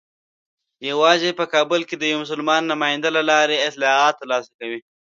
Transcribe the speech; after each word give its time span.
یوازې 0.89 1.31
په 1.39 1.45
کابل 1.53 1.81
کې 1.89 1.95
د 1.97 2.03
یوه 2.11 2.21
مسلمان 2.23 2.61
نماینده 2.71 3.09
له 3.17 3.21
لارې 3.29 3.63
اطلاعات 3.69 4.13
ترلاسه 4.21 4.51
کوي. 4.59 4.79